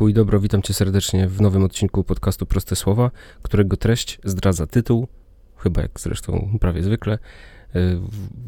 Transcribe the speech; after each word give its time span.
Pokój 0.00 0.14
dobro, 0.14 0.40
witam 0.40 0.62
cię 0.62 0.74
serdecznie 0.74 1.28
w 1.28 1.40
nowym 1.40 1.64
odcinku 1.64 2.04
podcastu 2.04 2.46
Proste 2.46 2.76
Słowa, 2.76 3.10
którego 3.42 3.76
treść 3.76 4.18
zdradza 4.24 4.66
tytuł, 4.66 5.08
chyba 5.56 5.82
jak 5.82 6.00
zresztą 6.00 6.58
prawie 6.60 6.82
zwykle. 6.82 7.18
Y, 7.76 8.00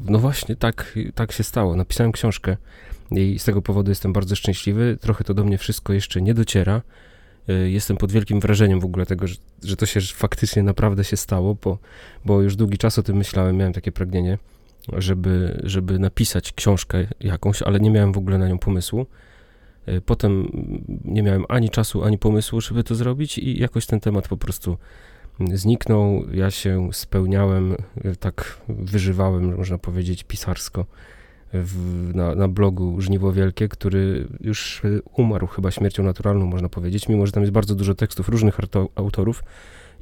no 0.04 0.18
właśnie, 0.18 0.56
tak, 0.56 0.98
tak 1.14 1.32
się 1.32 1.44
stało. 1.44 1.76
Napisałem 1.76 2.12
książkę 2.12 2.56
i 3.10 3.38
z 3.38 3.44
tego 3.44 3.62
powodu 3.62 3.90
jestem 3.90 4.12
bardzo 4.12 4.36
szczęśliwy. 4.36 4.98
Trochę 5.00 5.24
to 5.24 5.34
do 5.34 5.44
mnie 5.44 5.58
wszystko 5.58 5.92
jeszcze 5.92 6.22
nie 6.22 6.34
dociera. 6.34 6.82
Y, 7.50 7.70
jestem 7.70 7.96
pod 7.96 8.12
wielkim 8.12 8.40
wrażeniem 8.40 8.80
w 8.80 8.84
ogóle 8.84 9.06
tego, 9.06 9.26
że, 9.26 9.36
że 9.62 9.76
to 9.76 9.86
się 9.86 10.00
faktycznie 10.00 10.62
naprawdę 10.62 11.04
się 11.04 11.16
stało, 11.16 11.56
bo, 11.64 11.78
bo 12.24 12.42
już 12.42 12.56
długi 12.56 12.78
czas 12.78 12.98
o 12.98 13.02
tym 13.02 13.16
myślałem, 13.16 13.56
miałem 13.56 13.72
takie 13.72 13.92
pragnienie, 13.92 14.38
żeby, 14.92 15.60
żeby 15.64 15.98
napisać 15.98 16.52
książkę 16.52 17.06
jakąś, 17.20 17.62
ale 17.62 17.80
nie 17.80 17.90
miałem 17.90 18.12
w 18.12 18.18
ogóle 18.18 18.38
na 18.38 18.48
nią 18.48 18.58
pomysłu. 18.58 19.06
Y, 19.88 20.00
potem 20.00 20.48
nie 21.04 21.22
miałem 21.22 21.44
ani 21.48 21.70
czasu, 21.70 22.04
ani 22.04 22.18
pomysłu, 22.18 22.60
żeby 22.60 22.84
to 22.84 22.94
zrobić, 22.94 23.38
i 23.38 23.60
jakoś 23.60 23.86
ten 23.86 24.00
temat 24.00 24.28
po 24.28 24.36
prostu 24.36 24.78
zniknął. 25.54 26.24
Ja 26.32 26.50
się 26.50 26.88
spełniałem, 26.92 27.76
y, 28.04 28.16
tak 28.16 28.60
wyżywałem, 28.68 29.56
można 29.56 29.78
powiedzieć, 29.78 30.24
pisarsko 30.24 30.86
w, 31.52 32.10
na, 32.14 32.34
na 32.34 32.48
blogu 32.48 33.00
Żniwo 33.00 33.32
Wielkie, 33.32 33.68
który 33.68 34.28
już 34.40 34.82
umarł 35.16 35.46
chyba 35.46 35.70
śmiercią 35.70 36.02
naturalną, 36.02 36.46
można 36.46 36.68
powiedzieć, 36.68 37.08
mimo 37.08 37.26
że 37.26 37.32
tam 37.32 37.42
jest 37.42 37.52
bardzo 37.52 37.74
dużo 37.74 37.94
tekstów 37.94 38.28
różnych 38.28 38.58
autorów 38.94 39.44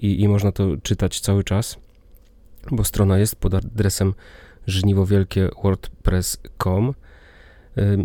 i, 0.03 0.21
i 0.21 0.29
można 0.29 0.53
to 0.53 0.77
czytać 0.83 1.21
cały 1.21 1.45
czas, 1.45 1.79
bo 2.71 2.85
strona 2.85 3.19
jest 3.19 3.37
pod 3.37 3.55
adresem 3.55 4.15
żniwowielkie 4.67 5.49
wordpress.com 5.63 6.95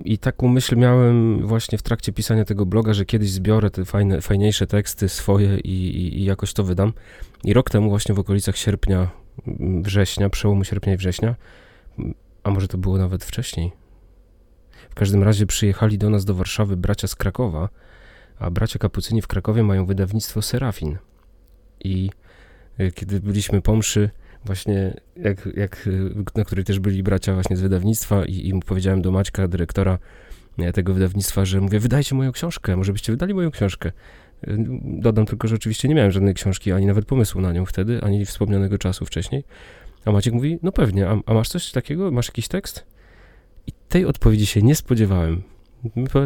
i 0.06 0.18
taką 0.18 0.48
myśl 0.48 0.76
miałem 0.76 1.48
właśnie 1.48 1.78
w 1.78 1.84
trakcie 1.84 2.14
pisania 2.14 2.46
tego 2.46 2.66
bloga, 2.66 2.94
że 2.94 3.06
kiedyś 3.06 3.32
zbiorę 3.32 3.70
te 3.70 3.86
fajne, 3.86 4.22
fajniejsze 4.22 4.68
teksty 4.68 5.10
swoje 5.10 5.58
i, 5.58 5.70
i, 5.70 6.20
i 6.20 6.24
jakoś 6.24 6.54
to 6.54 6.64
wydam. 6.64 6.94
I 7.44 7.54
rok 7.54 7.70
temu 7.70 7.90
właśnie 7.90 8.16
w 8.16 8.20
okolicach 8.20 8.58
sierpnia, 8.58 9.10
września, 9.82 10.30
przełomu 10.30 10.64
sierpnia 10.64 10.94
i 10.94 10.98
września, 10.98 11.36
a 12.44 12.52
może 12.52 12.68
to 12.68 12.78
było 12.78 12.98
nawet 12.98 13.24
wcześniej. 13.24 13.72
W 14.90 14.96
każdym 14.96 15.24
razie 15.24 15.46
przyjechali 15.46 15.98
do 15.98 16.10
nas 16.10 16.26
do 16.26 16.34
Warszawy 16.34 16.78
bracia 16.78 17.08
z 17.08 17.16
Krakowa, 17.16 17.70
a 18.40 18.52
bracia 18.52 18.80
kapucyni 18.80 19.22
w 19.22 19.28
Krakowie 19.28 19.64
mają 19.64 19.86
wydawnictwo 19.86 20.42
Serafin. 20.42 20.98
I 21.84 22.10
y, 22.80 22.92
kiedy 22.92 23.20
byliśmy 23.20 23.62
po 23.62 23.76
mszy, 23.76 24.10
właśnie 24.46 24.94
jak, 25.18 25.50
jak, 25.56 25.90
na 26.36 26.44
której 26.44 26.66
też 26.66 26.80
byli 26.80 27.04
bracia 27.04 27.34
właśnie 27.34 27.58
z 27.58 27.62
wydawnictwa 27.62 28.26
i, 28.26 28.50
i 28.50 28.60
powiedziałem 28.66 29.02
do 29.02 29.12
Maćka, 29.12 29.48
dyrektora 29.48 29.98
e, 30.58 30.74
tego 30.74 30.94
wydawnictwa, 30.94 31.46
że 31.46 31.62
mówię, 31.62 31.80
wydajcie 31.80 32.16
moją 32.16 32.32
książkę, 32.32 32.76
może 32.76 32.92
byście 32.92 33.12
wydali 33.12 33.34
moją 33.34 33.52
książkę. 33.52 33.92
E, 34.48 34.58
dodam 34.84 35.26
tylko, 35.26 35.48
że 35.48 35.56
oczywiście 35.56 35.88
nie 35.88 35.96
miałem 35.96 36.12
żadnej 36.12 36.34
książki, 36.34 36.72
ani 36.72 36.86
nawet 36.86 37.06
pomysłu 37.06 37.42
na 37.42 37.54
nią 37.54 37.66
wtedy, 37.66 38.02
ani 38.02 38.26
wspomnianego 38.26 38.78
czasu 38.78 39.06
wcześniej. 39.06 39.44
A 40.06 40.12
Maciek 40.12 40.34
mówi, 40.34 40.60
no 40.64 40.72
pewnie, 40.72 41.10
a, 41.10 41.20
a 41.26 41.34
masz 41.34 41.50
coś 41.50 41.72
takiego? 41.72 42.12
Masz 42.12 42.28
jakiś 42.28 42.48
tekst? 42.48 42.86
I 43.68 43.72
tej 43.90 44.06
odpowiedzi 44.06 44.46
się 44.46 44.62
nie 44.62 44.76
spodziewałem. 44.76 45.44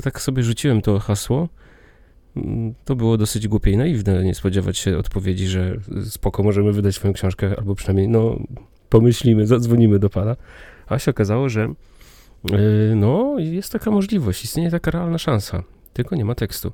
Tak 0.03 0.21
sobie 0.21 0.43
rzuciłem 0.43 0.81
to 0.81 0.99
hasło, 0.99 1.49
to 2.85 2.95
było 2.95 3.17
dosyć 3.17 3.47
głupie 3.47 3.71
i 3.71 3.77
naiwne 3.77 4.23
nie 4.23 4.35
spodziewać 4.35 4.77
się 4.77 4.97
odpowiedzi, 4.97 5.47
że 5.47 5.77
spoko, 6.09 6.43
możemy 6.43 6.73
wydać 6.73 6.95
swoją 6.95 7.13
książkę, 7.13 7.55
albo 7.57 7.75
przynajmniej, 7.75 8.07
no, 8.07 8.39
pomyślimy, 8.89 9.47
zadzwonimy 9.47 9.99
do 9.99 10.09
pana. 10.09 10.35
A 10.87 10.99
się 10.99 11.11
okazało, 11.11 11.49
że 11.49 11.73
yy, 12.43 12.57
no, 12.95 13.35
jest 13.39 13.71
taka 13.71 13.91
możliwość, 13.91 14.43
istnieje 14.43 14.71
taka 14.71 14.91
realna 14.91 15.17
szansa, 15.17 15.63
tylko 15.93 16.15
nie 16.15 16.25
ma 16.25 16.35
tekstu. 16.35 16.71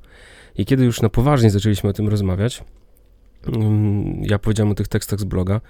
I 0.56 0.64
kiedy 0.64 0.84
już 0.84 1.02
na 1.02 1.08
poważnie 1.08 1.50
zaczęliśmy 1.50 1.90
o 1.90 1.92
tym 1.92 2.08
rozmawiać, 2.08 2.64
yy, 3.46 3.52
ja 4.20 4.38
powiedziałem 4.38 4.72
o 4.72 4.74
tych 4.74 4.88
tekstach 4.88 5.20
z 5.20 5.24
bloga, 5.24 5.60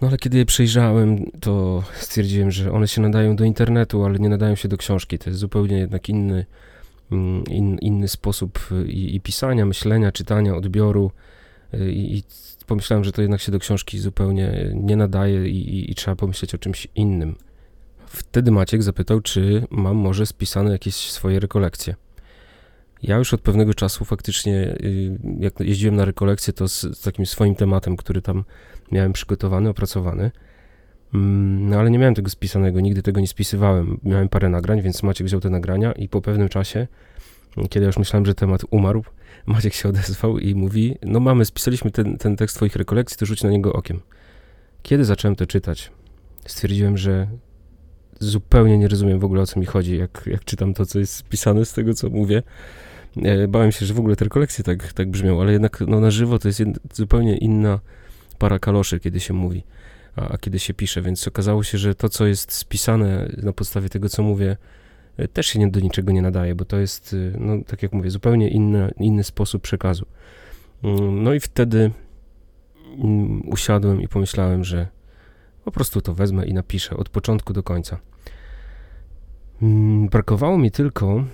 no 0.00 0.08
ale 0.08 0.16
kiedy 0.16 0.38
je 0.38 0.46
przejrzałem, 0.46 1.30
to 1.40 1.82
stwierdziłem, 1.94 2.50
że 2.50 2.72
one 2.72 2.88
się 2.88 3.00
nadają 3.00 3.36
do 3.36 3.44
internetu, 3.44 4.04
ale 4.04 4.18
nie 4.18 4.28
nadają 4.28 4.54
się 4.54 4.68
do 4.68 4.76
książki. 4.76 5.18
To 5.18 5.30
jest 5.30 5.40
zupełnie 5.40 5.78
jednak 5.78 6.08
inny, 6.08 6.46
Mm, 6.46 6.46
in, 7.50 7.78
inny 7.78 8.08
sposób 8.08 8.68
y, 8.72 8.88
i, 8.88 9.16
i, 9.16 9.20
pisania, 9.20 9.66
myślenia, 9.66 10.12
czytania, 10.12 10.56
odbioru 10.56 11.10
y, 11.74 11.92
i, 11.92 12.18
i, 12.18 12.22
pomyślałem, 12.66 13.04
że 13.04 13.12
to 13.12 13.22
jednak 13.22 13.40
się 13.40 13.52
do 13.52 13.58
książki 13.58 13.98
zupełnie 13.98 14.70
nie 14.74 14.96
nadaje 14.96 15.48
i, 15.48 15.90
i, 15.90 15.94
trzeba 15.94 16.16
pomyśleć 16.16 16.54
o 16.54 16.58
czymś 16.58 16.88
innym. 16.94 17.36
Wtedy 18.06 18.50
Maciek 18.50 18.82
zapytał, 18.82 19.20
czy 19.20 19.66
mam 19.70 19.96
może 19.96 20.26
spisane 20.26 20.72
jakieś 20.72 20.94
swoje 20.94 21.40
rekolekcje. 21.40 21.94
Ja 23.02 23.16
już 23.16 23.34
od 23.34 23.40
pewnego 23.40 23.74
czasu 23.74 24.04
faktycznie, 24.04 24.54
y, 24.54 25.18
jak 25.40 25.60
jeździłem 25.60 25.96
na 25.96 26.04
rekolekcje, 26.04 26.52
to 26.52 26.68
z, 26.68 26.80
z 26.80 27.00
takim 27.00 27.26
swoim 27.26 27.54
tematem, 27.54 27.96
który 27.96 28.22
tam 28.22 28.44
miałem 28.92 29.12
przygotowany, 29.12 29.68
opracowany. 29.68 30.30
Mm, 31.14 31.68
no 31.68 31.78
ale 31.78 31.90
nie 31.90 31.98
miałem 31.98 32.14
tego 32.14 32.30
spisanego, 32.30 32.80
nigdy 32.80 33.02
tego 33.02 33.20
nie 33.20 33.28
spisywałem. 33.28 34.00
Miałem 34.02 34.28
parę 34.28 34.48
nagrań, 34.48 34.82
więc 34.82 35.02
Maciek 35.02 35.26
wziął 35.26 35.40
te 35.40 35.50
nagrania 35.50 35.92
i 35.92 36.08
po 36.08 36.22
pewnym 36.22 36.48
czasie, 36.48 36.86
kiedy 37.70 37.86
już 37.86 37.96
myślałem, 37.96 38.26
że 38.26 38.34
temat 38.34 38.62
umarł, 38.70 39.04
Maciek 39.46 39.74
się 39.74 39.88
odezwał 39.88 40.38
i 40.38 40.54
mówi, 40.54 40.98
no 41.02 41.20
mamy, 41.20 41.44
spisaliśmy 41.44 41.90
ten, 41.90 42.18
ten 42.18 42.36
tekst 42.36 42.56
twoich 42.56 42.76
rekolekcji, 42.76 43.18
to 43.18 43.26
rzuć 43.26 43.42
na 43.42 43.50
niego 43.50 43.72
okiem. 43.72 44.00
Kiedy 44.82 45.04
zacząłem 45.04 45.36
to 45.36 45.46
czytać, 45.46 45.90
stwierdziłem, 46.46 46.98
że 46.98 47.28
zupełnie 48.20 48.78
nie 48.78 48.88
rozumiem 48.88 49.18
w 49.18 49.24
ogóle 49.24 49.42
o 49.42 49.46
co 49.46 49.60
mi 49.60 49.66
chodzi, 49.66 49.98
jak, 49.98 50.22
jak 50.26 50.44
czytam 50.44 50.74
to, 50.74 50.86
co 50.86 50.98
jest 50.98 51.14
spisane 51.14 51.64
z 51.64 51.72
tego, 51.72 51.94
co 51.94 52.10
mówię. 52.10 52.42
E, 53.22 53.48
bałem 53.48 53.72
się, 53.72 53.86
że 53.86 53.94
w 53.94 53.98
ogóle 53.98 54.16
te 54.16 54.24
rekolekcje 54.24 54.64
tak, 54.64 54.92
tak 54.92 55.10
brzmią, 55.10 55.40
ale 55.40 55.52
jednak 55.52 55.80
no, 55.80 56.00
na 56.00 56.10
żywo 56.10 56.38
to 56.38 56.48
jest 56.48 56.62
zupełnie 56.94 57.36
inna 57.36 57.80
para 58.38 58.58
kaloszy, 58.58 59.00
kiedy 59.00 59.20
się 59.20 59.34
mówi 59.34 59.64
a, 60.16 60.28
a 60.28 60.38
kiedy 60.38 60.58
się 60.58 60.74
pisze, 60.74 61.02
więc 61.02 61.28
okazało 61.28 61.62
się, 61.62 61.78
że 61.78 61.94
to, 61.94 62.08
co 62.08 62.26
jest 62.26 62.52
spisane 62.52 63.28
na 63.42 63.52
podstawie 63.52 63.88
tego, 63.88 64.08
co 64.08 64.22
mówię, 64.22 64.56
e, 65.16 65.28
też 65.28 65.46
się 65.46 65.58
nie, 65.58 65.68
do 65.68 65.80
niczego 65.80 66.12
nie 66.12 66.22
nadaje, 66.22 66.54
bo 66.54 66.64
to 66.64 66.76
jest, 66.78 67.14
e, 67.34 67.38
no, 67.38 67.64
tak 67.66 67.82
jak 67.82 67.92
mówię, 67.92 68.10
zupełnie 68.10 68.48
inny, 68.48 68.94
inny 68.96 69.24
sposób 69.24 69.62
przekazu. 69.62 70.06
Mm, 70.82 71.22
no 71.22 71.34
i 71.34 71.40
wtedy 71.40 71.90
mm, 72.98 73.48
usiadłem 73.48 74.02
i 74.02 74.08
pomyślałem, 74.08 74.64
że 74.64 74.86
po 75.64 75.72
prostu 75.72 76.00
to 76.00 76.14
wezmę 76.14 76.46
i 76.46 76.54
napiszę 76.54 76.96
od 76.96 77.08
początku 77.08 77.52
do 77.52 77.62
końca. 77.62 77.98
Mm, 79.62 80.08
brakowało 80.08 80.58
mi 80.58 80.70
tylko 80.70 81.24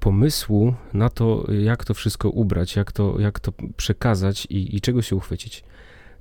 pomysłu 0.00 0.74
na 0.92 1.08
to, 1.08 1.46
jak 1.52 1.84
to 1.84 1.94
wszystko 1.94 2.30
ubrać, 2.30 2.76
jak 2.76 2.92
to, 2.92 3.20
jak 3.20 3.40
to 3.40 3.52
przekazać 3.76 4.46
i, 4.50 4.76
i 4.76 4.80
czego 4.80 5.02
się 5.02 5.16
uchwycić. 5.16 5.64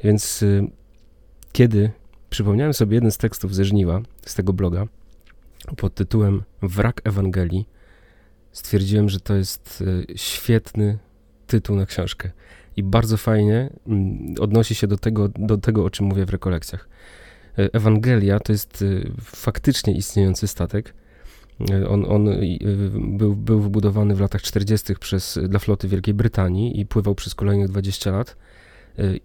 Więc 0.04 0.44
y, 0.44 0.68
kiedy 1.58 1.92
przypomniałem 2.30 2.74
sobie 2.74 2.96
jeden 2.96 3.12
z 3.12 3.18
tekstów 3.18 3.56
ze 3.56 3.66
Żniwa, 3.66 4.02
z 4.26 4.36
tego 4.36 4.54
bloga, 4.54 4.88
pod 5.78 5.96
tytułem 5.96 6.44
Wrak 6.62 7.02
Ewangelii, 7.04 7.70
stwierdziłem, 8.52 9.10
że 9.10 9.20
to 9.20 9.36
jest 9.36 9.84
e, 10.12 10.18
świetny 10.18 10.98
tytuł 11.48 11.76
na 11.76 11.86
książkę 11.86 12.32
i 12.76 12.84
bardzo 12.84 13.18
fajnie 13.18 13.70
mm, 13.88 14.36
odnosi 14.40 14.76
się 14.76 14.88
do 14.88 14.98
tego, 14.98 15.28
do 15.28 15.58
tego 15.58 15.86
o 15.86 15.90
czym 15.90 16.06
mówię 16.06 16.26
w 16.26 16.30
rekolekcjach. 16.30 16.90
E, 17.58 17.74
Ewangelia 17.74 18.40
to 18.40 18.52
jest 18.52 18.82
e, 18.82 19.12
faktycznie 19.22 19.94
istniejący 19.94 20.48
statek. 20.48 20.94
On, 21.90 22.06
on 22.08 22.30
był, 22.94 23.36
był 23.36 23.62
wybudowany 23.62 24.16
w 24.16 24.20
latach 24.20 24.42
40. 24.42 24.96
Przez, 25.00 25.40
dla 25.50 25.60
floty 25.60 25.88
Wielkiej 25.88 26.14
Brytanii 26.14 26.80
i 26.80 26.86
pływał 26.86 27.16
przez 27.16 27.36
kolejnych 27.36 27.68
20 27.68 28.12
lat 28.12 28.36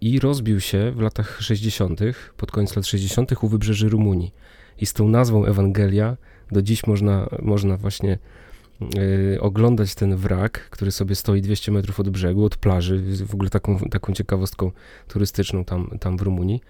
i 0.01 0.19
rozbił 0.19 0.59
się 0.59 0.91
w 0.91 1.01
latach 1.01 1.41
60., 1.41 1.99
pod 2.37 2.51
koniec 2.51 2.75
lat 2.75 2.85
60. 2.85 3.43
u 3.43 3.47
wybrzeży 3.47 3.89
Rumunii. 3.89 4.33
I 4.79 4.85
z 4.85 4.93
tą 4.93 5.07
nazwą 5.07 5.45
Ewangelia 5.45 6.17
do 6.51 6.61
dziś 6.61 6.87
można, 6.87 7.29
można 7.41 7.77
właśnie 7.77 8.17
y, 9.35 9.41
oglądać 9.41 9.95
ten 9.95 10.15
wrak, 10.15 10.69
który 10.69 10.91
sobie 10.91 11.15
stoi 11.15 11.41
200 11.41 11.71
metrów 11.71 11.99
od 11.99 12.09
brzegu, 12.09 12.45
od 12.45 12.57
plaży, 12.57 13.03
w 13.27 13.33
ogóle 13.33 13.49
taką, 13.49 13.79
taką 13.79 14.13
ciekawostką 14.13 14.71
turystyczną 15.07 15.65
tam, 15.65 15.97
tam 15.99 16.17
w 16.17 16.21
Rumunii. 16.21 16.61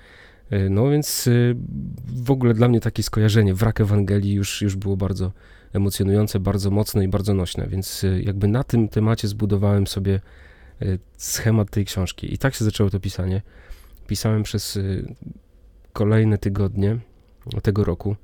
Y, 0.53 0.69
no 0.69 0.89
więc 0.89 1.27
y, 1.27 1.55
w 2.07 2.31
ogóle 2.31 2.53
dla 2.53 2.67
mnie 2.67 2.79
takie 2.79 3.03
skojarzenie, 3.03 3.53
wrak 3.53 3.81
Ewangelii 3.81 4.33
już, 4.33 4.61
już 4.61 4.75
było 4.75 4.97
bardzo 4.97 5.31
emocjonujące, 5.73 6.39
bardzo 6.39 6.71
mocne 6.71 7.03
i 7.03 7.07
bardzo 7.07 7.33
nośne, 7.33 7.67
więc 7.67 8.05
jakby 8.21 8.47
na 8.47 8.63
tym 8.63 8.89
temacie 8.89 9.27
zbudowałem 9.27 9.87
sobie 9.87 10.15
Y, 10.15 10.21
schemat 11.17 11.69
tej 11.69 11.85
książki. 11.85 12.33
I 12.33 12.37
tak 12.37 12.55
się 12.55 12.65
zaczęło 12.65 12.89
to 12.89 12.99
pisanie. 12.99 13.41
Pisałem 14.07 14.43
przez 14.43 14.75
y, 14.75 15.15
kolejne 15.93 16.37
tygodnie 16.37 16.97
tego 17.63 17.83
roku. 17.83 18.15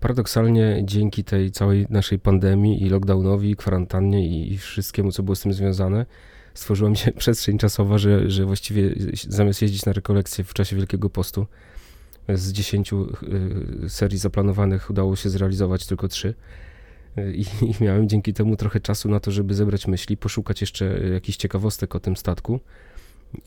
Paradoksalnie 0.00 0.82
dzięki 0.84 1.24
tej 1.24 1.50
całej 1.50 1.86
naszej 1.90 2.18
pandemii 2.18 2.82
i 2.82 2.88
lockdownowi, 2.88 3.56
kwarantannie 3.56 4.26
i, 4.26 4.52
i 4.52 4.58
wszystkiemu, 4.58 5.12
co 5.12 5.22
było 5.22 5.36
z 5.36 5.40
tym 5.40 5.52
związane, 5.52 6.06
stworzyła 6.54 6.90
mi 6.90 6.96
się 6.96 7.12
przestrzeń 7.22 7.58
czasowa, 7.58 7.98
że, 7.98 8.30
że 8.30 8.44
właściwie 8.44 8.94
zamiast 9.28 9.62
jeździć 9.62 9.86
na 9.86 9.92
rekolekcje 9.92 10.44
w 10.44 10.54
czasie 10.54 10.76
Wielkiego 10.76 11.10
Postu, 11.10 11.46
z 12.28 12.52
dziesięciu 12.52 13.12
y, 13.84 13.88
serii 13.88 14.18
zaplanowanych 14.18 14.90
udało 14.90 15.16
się 15.16 15.30
zrealizować 15.30 15.86
tylko 15.86 16.08
trzy. 16.08 16.34
I, 17.34 17.44
i 17.66 17.84
miałem 17.84 18.08
dzięki 18.08 18.32
temu 18.32 18.56
trochę 18.56 18.80
czasu 18.80 19.08
na 19.08 19.20
to, 19.20 19.30
żeby 19.30 19.54
zebrać 19.54 19.86
myśli, 19.86 20.16
poszukać 20.16 20.60
jeszcze 20.60 21.00
jakichś 21.12 21.38
ciekawostek 21.38 21.94
o 21.94 22.00
tym 22.00 22.16
statku 22.16 22.60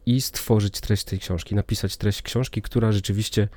i 0.05 0.21
stworzyć 0.21 0.79
treść 0.81 1.03
tej 1.03 1.19
książki, 1.19 1.55
napisać 1.55 1.97
treść 1.97 2.21
książki, 2.21 2.61
która 2.61 2.91
rzeczywiście 2.91 3.47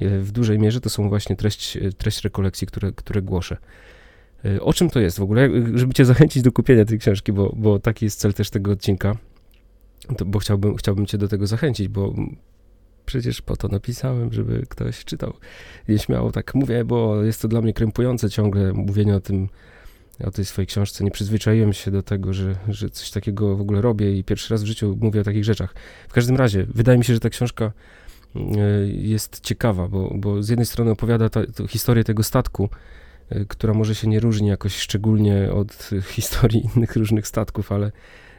w 0.00 0.30
dużej 0.32 0.58
mierze 0.58 0.80
to 0.80 0.90
są 0.90 1.08
właśnie 1.08 1.36
treść, 1.36 1.78
treść 1.98 2.24
rekolekcji, 2.24 2.66
które, 2.66 2.92
które 2.92 3.22
głoszę. 3.22 3.56
O 4.60 4.72
czym 4.72 4.90
to 4.90 5.00
jest 5.00 5.18
w 5.18 5.22
ogóle? 5.22 5.48
Żeby 5.74 5.94
cię 5.94 6.04
zachęcić 6.04 6.42
do 6.42 6.52
kupienia 6.52 6.84
tej 6.84 6.98
książki, 6.98 7.32
bo, 7.32 7.54
bo 7.56 7.78
taki 7.78 8.04
jest 8.04 8.20
cel 8.20 8.34
też 8.34 8.50
tego 8.50 8.70
odcinka, 8.70 9.16
to, 10.16 10.24
bo 10.24 10.38
chciałbym, 10.38 10.76
chciałbym 10.76 11.06
cię 11.06 11.18
do 11.18 11.28
tego 11.28 11.46
zachęcić, 11.46 11.88
bo 11.88 12.14
przecież 13.08 13.42
po 13.42 13.56
to 13.56 13.68
napisałem, 13.68 14.32
żeby 14.32 14.66
ktoś 14.68 15.04
czytał. 15.04 15.32
Nieśmiało 15.88 16.32
tak 16.32 16.54
mówię, 16.54 16.84
bo 16.84 17.22
jest 17.22 17.42
to 17.42 17.48
dla 17.48 17.60
mnie 17.60 17.72
krępujące 17.72 18.30
ciągle 18.30 18.72
mówienie 18.72 19.14
o 19.16 19.20
tym, 19.20 19.48
o 20.24 20.30
tej 20.30 20.44
swojej 20.44 20.66
książce. 20.66 21.04
Nie 21.04 21.10
przyzwyczaiłem 21.10 21.72
się 21.72 21.90
do 21.90 22.02
tego, 22.02 22.32
że, 22.32 22.56
że 22.68 22.90
coś 22.90 23.10
takiego 23.10 23.56
w 23.56 23.60
ogóle 23.60 23.80
robię 23.80 24.18
i 24.18 24.24
pierwszy 24.24 24.54
raz 24.54 24.62
w 24.62 24.66
życiu 24.66 24.98
mówię 25.00 25.20
o 25.20 25.24
takich 25.24 25.44
rzeczach. 25.44 25.74
W 26.08 26.12
każdym 26.12 26.36
razie, 26.36 26.66
wydaje 26.74 26.98
mi 26.98 27.04
się, 27.04 27.14
że 27.14 27.20
ta 27.20 27.30
książka 27.30 27.72
e, 28.36 28.40
jest 28.88 29.40
ciekawa, 29.40 29.88
bo, 29.88 30.14
bo 30.14 30.42
z 30.42 30.48
jednej 30.48 30.66
strony 30.66 30.90
opowiada 30.90 31.28
ta, 31.28 31.40
historię 31.68 32.04
tego 32.04 32.22
statku, 32.22 32.68
e, 33.30 33.44
która 33.44 33.74
może 33.74 33.94
się 33.94 34.08
nie 34.08 34.20
różni 34.20 34.48
jakoś 34.48 34.76
szczególnie 34.76 35.52
od 35.52 35.90
historii 36.06 36.62
innych 36.76 36.96
różnych 36.96 37.26
statków, 37.26 37.72
ale 37.72 37.92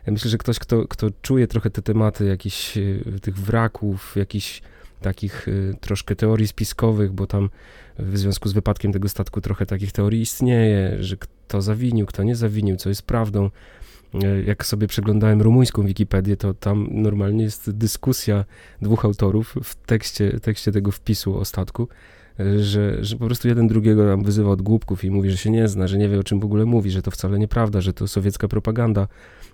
myślę, 0.08 0.32
że 0.32 0.38
ktoś, 0.38 0.60
kto, 0.60 0.88
kto 0.88 1.08
czuje 1.22 1.48
trochę 1.48 1.70
te 1.70 1.82
tematy 1.82 2.26
jakichś 2.26 2.78
e, 2.78 2.82
tych 3.22 3.38
wraków, 3.38 4.16
jakichś 4.16 4.62
takich 5.02 5.48
e, 5.48 5.52
troszkę 5.80 6.16
teorii 6.16 6.48
spiskowych, 6.48 7.12
bo 7.12 7.28
tam 7.28 7.50
w 8.00 8.18
związku 8.18 8.50
z 8.50 8.54
wypadkiem 8.54 8.94
tego 8.94 9.10
statku 9.10 9.42
trochę 9.42 9.66
takich 9.66 9.92
teorii 9.92 10.22
istnieje, 10.22 11.04
że 11.04 11.18
kto 11.18 11.62
zawinił, 11.62 12.06
kto 12.06 12.24
nie 12.24 12.36
zawinił, 12.36 12.76
co 12.76 12.90
jest 12.90 13.02
prawdą. 13.02 13.50
E, 14.14 14.44
jak 14.44 14.66
sobie 14.66 14.88
przeglądałem 14.88 15.42
rumuńską 15.42 15.86
Wikipedię, 15.86 16.38
to 16.38 16.54
tam 16.54 16.88
normalnie 16.92 17.44
jest 17.44 17.72
dyskusja 17.72 18.46
dwóch 18.82 19.06
autorów 19.06 19.56
w 19.64 19.76
tekście, 19.76 20.40
tekście 20.40 20.72
tego 20.72 20.92
wpisu 20.92 21.38
o 21.38 21.46
statku, 21.46 21.88
że, 22.60 23.04
że 23.04 23.16
po 23.16 23.26
prostu 23.26 23.48
jeden 23.48 23.68
drugiego 23.68 24.08
tam 24.08 24.24
wyzywa 24.24 24.50
od 24.50 24.62
głupków 24.62 25.04
i 25.04 25.12
mówi, 25.12 25.32
że 25.32 25.38
się 25.38 25.50
nie 25.50 25.68
zna, 25.68 25.88
że 25.88 25.98
nie 25.98 26.10
wie 26.10 26.20
o 26.20 26.24
czym 26.24 26.40
w 26.40 26.46
ogóle 26.46 26.66
mówi, 26.66 26.92
że 26.92 27.02
to 27.02 27.12
wcale 27.12 27.40
nieprawda, 27.40 27.82
że 27.82 27.94
to 27.94 28.08
sowiecka 28.08 28.48
propaganda 28.48 29.08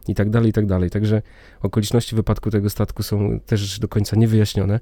i 0.08 0.16
tak 0.16 0.30
dalej, 0.30 0.50
i 0.50 0.54
tak 0.54 0.66
dalej. 0.66 0.90
Także 0.90 1.22
okoliczności 1.62 2.16
wypadku 2.16 2.52
tego 2.52 2.70
statku 2.70 3.04
są 3.04 3.40
też 3.46 3.80
do 3.80 3.88
końca 3.88 4.16
niewyjaśnione, 4.16 4.80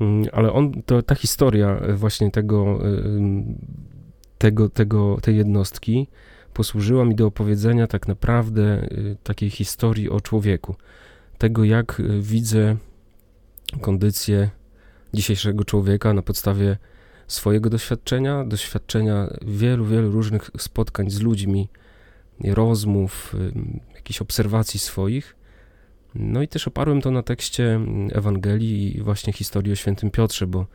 mm, 0.00 0.26
ale 0.32 0.52
on, 0.52 0.82
to, 0.82 1.02
ta 1.02 1.14
historia 1.14 1.80
właśnie 1.94 2.30
tego, 2.30 2.78
tego, 4.38 4.68
tego, 4.68 5.18
tej 5.22 5.36
jednostki 5.36 6.08
posłużyła 6.54 7.04
mi 7.04 7.14
do 7.14 7.26
opowiedzenia 7.26 7.86
tak 7.86 8.08
naprawdę 8.08 8.88
y, 8.92 9.16
takiej 9.22 9.50
historii 9.50 10.10
o 10.10 10.20
człowieku. 10.20 10.74
Tego, 11.38 11.64
jak 11.64 12.00
y, 12.00 12.20
widzę 12.20 12.76
kondycję 13.80 14.50
dzisiejszego 15.14 15.64
człowieka 15.64 16.12
na 16.14 16.22
podstawie 16.22 16.76
swojego 17.26 17.70
doświadczenia, 17.70 18.44
doświadczenia 18.44 19.28
wielu, 19.46 19.84
wielu 19.84 20.10
różnych 20.10 20.50
spotkań 20.58 21.10
z 21.10 21.20
ludźmi, 21.20 21.68
rozmów, 22.44 23.36
jakichś 23.94 24.22
obserwacji 24.22 24.80
swoich. 24.80 25.36
No 26.14 26.42
i 26.42 26.48
też 26.48 26.68
oparłem 26.68 27.00
to 27.00 27.10
na 27.10 27.22
tekście 27.22 27.80
Ewangelii 28.12 28.96
i 28.96 29.02
właśnie 29.02 29.32
historii 29.32 29.72
o 29.72 29.76
świętym 29.76 30.10
Piotrze, 30.10 30.46
bo, 30.46 30.66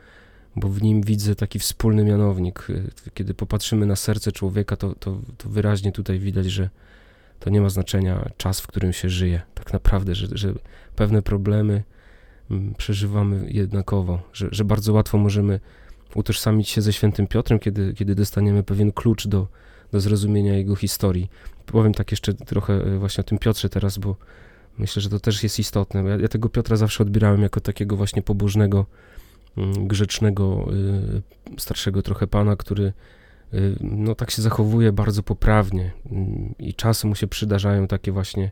bo 0.56 0.70
w 0.70 0.82
nim 0.82 1.02
widzę 1.02 1.36
taki 1.36 1.60
wspólny 1.60 2.04
mianownik. 2.04 2.68
Kiedy 3.14 3.34
popatrzymy 3.34 3.86
na 3.86 3.96
serce 3.96 4.32
człowieka, 4.32 4.76
to, 4.76 4.96
to, 4.96 5.18
to 5.38 5.50
wyraźnie 5.50 5.92
tutaj 5.92 6.20
widać, 6.20 6.46
że 6.46 6.70
to 7.40 7.50
nie 7.50 7.62
ma 7.62 7.70
znaczenia 7.70 8.30
czas, 8.38 8.62
w 8.62 8.68
którym 8.68 8.94
się 8.94 9.10
żyje. 9.10 9.42
Tak 9.54 9.74
naprawdę, 9.74 10.16
że, 10.16 10.28
że 10.32 10.54
pewne 10.96 11.22
problemy 11.22 11.84
przeżywamy 12.78 13.52
jednakowo, 13.52 14.22
że, 14.34 14.48
że 14.52 14.66
bardzo 14.66 14.94
łatwo 14.94 15.18
możemy 15.18 15.60
utożsamić 16.16 16.70
się 16.70 16.82
ze 16.82 16.94
świętym 16.94 17.28
Piotrem, 17.28 17.60
kiedy, 17.60 17.94
kiedy 17.94 18.16
dostaniemy 18.16 18.64
pewien 18.64 18.92
klucz 18.92 19.28
do, 19.28 19.48
do 19.92 20.00
zrozumienia 20.00 20.58
jego 20.58 20.76
historii. 20.76 21.30
Powiem 21.66 21.94
tak 21.94 22.12
jeszcze 22.12 22.34
trochę 22.34 22.74
e, 22.74 22.98
właśnie 22.98 23.22
o 23.22 23.24
tym 23.24 23.38
Piotrze 23.38 23.70
teraz, 23.70 23.98
bo 23.98 24.16
myślę, 24.78 25.02
że 25.02 25.10
to 25.10 25.20
też 25.20 25.44
jest 25.44 25.60
istotne. 25.60 26.04
Ja, 26.04 26.18
ja 26.18 26.28
tego 26.28 26.50
Piotra 26.50 26.76
zawsze 26.76 27.04
odbierałem 27.04 27.42
jako 27.42 27.62
takiego 27.62 27.96
właśnie 27.96 28.22
pobożnego, 28.22 28.86
mm, 29.58 29.88
grzecznego, 29.88 30.68
y, 31.58 31.60
starszego 31.62 32.02
trochę 32.02 32.28
pana, 32.28 32.56
który 32.56 32.94
y, 33.54 33.76
no 33.82 34.16
tak 34.16 34.32
się 34.32 34.42
zachowuje 34.42 34.92
bardzo 34.92 35.24
poprawnie 35.24 35.92
mm, 36.12 36.54
i 36.60 36.74
czasem 36.74 37.10
mu 37.10 37.16
się 37.16 37.28
przydarzają 37.28 37.88
takie 37.88 38.12
właśnie 38.12 38.52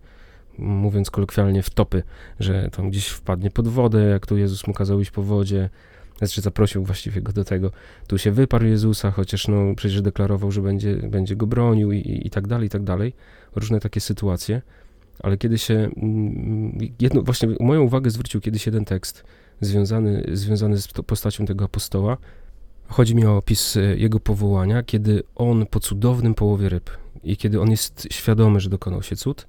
mówiąc 0.58 1.12
kolokwialnie, 1.12 1.64
wtopy, 1.64 2.04
że 2.40 2.70
tam 2.72 2.90
gdzieś 2.90 3.08
wpadnie 3.08 3.52
pod 3.52 3.68
wodę, 3.68 4.04
jak 4.04 4.28
tu 4.28 4.38
Jezus 4.38 4.68
mu 4.68 4.74
kazał 4.74 5.00
iść 5.00 5.12
po 5.12 5.24
wodzie, 5.24 5.70
znaczy 6.18 6.42
zaprosił 6.42 6.84
właściwie 6.84 7.22
go 7.22 7.34
do 7.34 7.44
tego. 7.44 7.72
Tu 8.08 8.18
się 8.18 8.32
wyparł 8.32 8.66
Jezusa, 8.66 9.12
chociaż 9.12 9.48
no 9.48 9.76
przecież 9.76 10.02
deklarował, 10.02 10.52
że 10.52 10.62
będzie, 10.62 10.96
będzie 10.96 11.36
go 11.36 11.48
bronił 11.48 11.92
i, 11.92 11.98
i, 11.98 12.28
i 12.28 12.30
tak 12.30 12.48
dalej, 12.48 12.68
i 12.68 12.70
tak 12.70 12.84
dalej. 12.84 13.14
Różne 13.56 13.80
takie 13.80 14.00
sytuacje. 14.00 14.62
Ale 15.20 15.38
kiedy 15.38 15.58
się, 15.58 15.74
mm, 15.74 16.78
jedno, 17.00 17.22
właśnie 17.22 17.50
moją 17.60 17.82
uwagę 17.82 18.10
zwrócił 18.10 18.42
kiedyś 18.42 18.66
jeden 18.66 18.86
tekst 18.86 19.24
związany, 19.62 20.24
związany 20.34 20.78
z 20.78 20.88
postacią 20.88 21.46
tego 21.46 21.66
apostoła. 21.66 22.18
Chodzi 22.88 23.16
mi 23.16 23.26
o 23.26 23.38
opis 23.38 23.78
e, 23.78 23.82
jego 23.82 24.20
powołania, 24.20 24.84
kiedy 24.84 25.24
on 25.36 25.66
po 25.66 25.80
cudownym 25.80 26.34
połowie 26.34 26.70
ryb 26.70 26.90
i 27.24 27.38
kiedy 27.38 27.62
on 27.62 27.72
jest 27.72 28.08
świadomy, 28.12 28.60
że 28.60 28.70
dokonał 28.70 29.04
się 29.04 29.16
cud, 29.16 29.46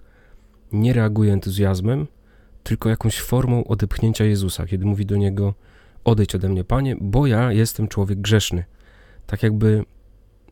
nie 0.73 0.93
reaguje 0.93 1.33
entuzjazmem, 1.33 2.07
tylko 2.63 2.89
jakąś 2.89 3.21
formą 3.21 3.65
odepchnięcia 3.65 4.25
Jezusa, 4.25 4.67
kiedy 4.67 4.85
mówi 4.85 5.07
do 5.07 5.17
niego, 5.17 5.55
odejdź 6.11 6.35
ode 6.35 6.49
mnie, 6.49 6.65
Panie, 6.65 6.97
bo 7.01 7.27
ja 7.27 7.53
jestem 7.53 7.89
człowiek 7.89 8.21
grzeszny. 8.21 8.65
Tak 9.27 9.43
jakby 9.43 9.85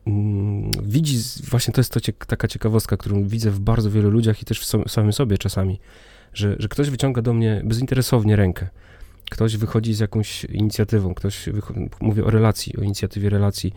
mm, 0.07 0.71
widzi, 0.83 1.17
właśnie 1.49 1.73
to 1.73 1.81
jest 1.81 1.93
to 1.93 1.99
ciek 1.99 2.25
taka 2.25 2.47
ciekawostka, 2.47 2.97
którą 2.97 3.27
widzę 3.27 3.51
w 3.51 3.59
bardzo 3.59 3.91
wielu 3.91 4.09
ludziach 4.09 4.41
i 4.41 4.45
też 4.45 4.59
w, 4.59 4.65
so 4.65 4.89
samym 4.89 5.13
sobie 5.13 5.37
czasami, 5.37 5.79
że, 6.33 6.55
że 6.59 6.67
ktoś 6.67 6.89
wyciąga 6.89 7.21
do 7.21 7.33
mnie 7.33 7.61
bezinteresownie 7.65 8.35
rękę. 8.35 8.67
Ktoś 9.31 9.57
wychodzi 9.57 9.93
z 9.93 9.99
jakąś 9.99 10.43
inicjatywą, 10.43 11.13
ktoś, 11.13 11.49
mówię 12.01 12.25
o 12.25 12.29
relacji, 12.29 12.77
o 12.77 12.81
inicjatywie 12.81 13.29
relacji, 13.29 13.73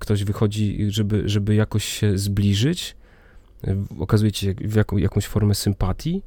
ktoś 0.00 0.24
wychodzi, 0.24 0.86
żeby, 0.88 1.22
żeby 1.28 1.54
jakoś 1.54 1.84
się 1.84 2.18
zbliżyć, 2.18 2.96
okazuje 3.98 4.32
ci 4.32 4.54
w 4.54 4.74
jaką, 4.74 4.96
jakąś 4.96 5.26
formę 5.26 5.54
sympatii, 5.54 6.22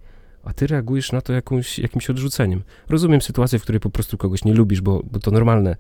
a 0.47 0.53
ty 0.53 0.67
reagujesz 0.67 1.11
na 1.11 1.21
to 1.21 1.33
jakąś, 1.33 1.79
jakimś 1.79 2.10
odrzuceniem. 2.10 2.63
Rozumiem 2.89 3.22
sytuację, 3.22 3.60
w 3.60 3.62
której 3.62 3.79
po 3.79 3.89
prostu 3.89 4.17
kogoś 4.17 4.45
nie 4.45 4.53
lubisz, 4.53 4.81
bo, 4.81 5.03
bo 5.12 5.19
to 5.19 5.31
normalne, 5.31 5.75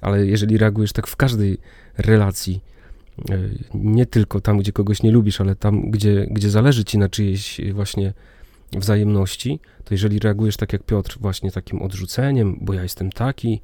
ale 0.00 0.26
jeżeli 0.26 0.58
reagujesz 0.58 0.92
tak 0.92 1.06
w 1.06 1.16
każdej 1.16 1.58
relacji, 1.98 2.60
e, 3.30 3.38
nie 3.74 4.06
tylko 4.06 4.40
tam, 4.40 4.58
gdzie 4.58 4.72
kogoś 4.72 5.02
nie 5.02 5.10
lubisz, 5.10 5.40
ale 5.40 5.56
tam, 5.56 5.90
gdzie, 5.90 6.26
gdzie 6.30 6.50
zależy 6.50 6.84
ci 6.84 6.98
na 6.98 7.08
czyjejś 7.08 7.60
właśnie 7.72 8.12
wzajemności, 8.72 9.60
to 9.84 9.94
jeżeli 9.94 10.18
reagujesz 10.18 10.56
tak 10.56 10.72
jak 10.72 10.82
Piotr, 10.82 11.18
właśnie 11.20 11.50
takim 11.50 11.82
odrzuceniem, 11.82 12.58
bo 12.60 12.72
ja 12.72 12.82
jestem 12.82 13.12
taki, 13.12 13.60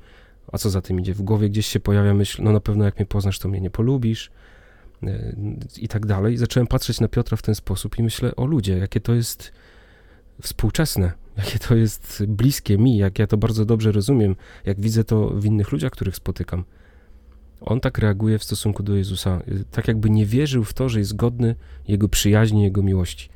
a 0.52 0.59
co 0.59 0.71
za 0.71 0.83
tym 0.83 1.00
idzie, 1.00 1.14
w 1.14 1.23
głowie 1.23 1.50
gdzieś 1.50 1.66
się 1.66 1.80
pojawia 1.80 2.14
myśl, 2.14 2.42
no 2.42 2.52
na 2.52 2.61
pewno 2.61 2.85
jak 2.85 2.97
mnie 2.97 3.06
poznasz, 3.06 3.38
to 3.38 3.49
mnie 3.49 3.61
nie 3.61 3.71
polubisz 3.71 4.30
e, 5.02 5.37
i 5.78 5.88
tak 5.88 6.06
dalej. 6.06 6.37
Zacząłem 6.37 6.66
patrzeć 6.66 7.00
na 7.00 7.09
Piotra 7.09 7.37
w 7.37 7.42
ten 7.42 7.54
sposób 7.54 7.99
i 7.99 8.02
myślę, 8.02 8.37
o 8.37 8.47
ludzie, 8.47 8.78
jakie 8.78 9.00
to 9.00 9.14
jest 9.14 9.52
współczesne, 10.42 11.12
jakie 11.37 11.59
to 11.59 11.76
jest 11.76 12.25
bliskie 12.28 12.78
mi, 12.78 12.97
jak 12.97 13.18
ja 13.18 13.26
to 13.26 13.37
bardzo 13.37 13.64
dobrze 13.64 13.92
rozumiem, 13.92 14.37
jak 14.64 14.80
widzę 14.80 15.04
to 15.04 15.28
w 15.28 15.45
innych 15.45 15.73
ludziach, 15.73 15.92
których 15.92 16.16
spotykam. 16.16 16.64
On 17.61 17.80
tak 17.80 17.99
reaguje 17.99 18.38
w 18.38 18.45
stosunku 18.45 18.83
do 18.83 18.95
Jezusa, 18.95 19.42
tak 19.71 19.88
jakby 19.88 20.11
nie 20.11 20.26
wierzył 20.26 20.64
w 20.64 20.75
to, 20.75 20.88
że 20.88 20.99
jest 20.99 21.16
godny 21.16 21.54
Jego 21.88 22.09
przyjaźni, 22.09 22.62
Jego 22.62 22.83
miłości. 22.83 23.28